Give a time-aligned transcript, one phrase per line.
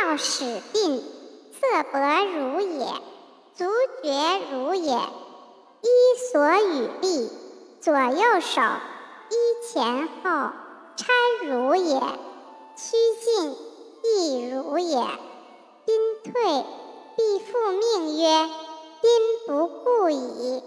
[0.00, 1.00] 到使鬓
[1.52, 2.86] 色薄如也
[3.56, 3.64] 足
[4.02, 5.88] 厥如也衣
[6.30, 7.30] 所与力
[7.80, 8.60] 左右手
[9.30, 10.30] 衣前后
[10.96, 11.98] 搀如也
[12.76, 13.56] 趋进
[14.04, 14.98] 亦如也
[15.84, 16.64] 宾退
[17.16, 18.48] 必复命曰
[19.02, 19.10] 宾
[19.46, 20.62] 不顾矣